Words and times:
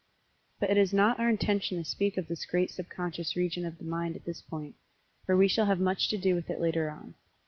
But 0.59 0.71
it 0.71 0.77
is 0.77 0.93
not 0.95 1.19
our 1.19 1.29
intention 1.29 1.77
to 1.77 1.87
speak 1.87 2.17
of 2.17 2.27
this 2.27 2.43
great 2.47 2.71
subconscious 2.71 3.35
region 3.35 3.65
of 3.67 3.77
the 3.77 3.83
mind 3.83 4.15
at 4.15 4.25
this 4.25 4.41
point, 4.41 4.73
for 5.27 5.37
we 5.37 5.47
shall 5.47 5.67
have 5.67 5.79
much 5.79 6.07
to 6.07 6.17
do 6.17 6.33
with 6.33 6.49
it 6.49 6.59
later 6.59 6.89
on. 6.89 7.13